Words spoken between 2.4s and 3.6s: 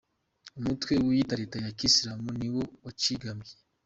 wo wacyigambye.